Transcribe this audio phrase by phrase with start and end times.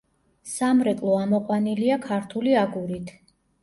[0.51, 3.19] სამრეკლო ამოყვანილია ქართული აგურით.